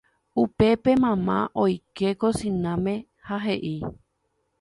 [0.43, 2.93] Upépe mama oike kosináme
[3.27, 3.75] ha he'i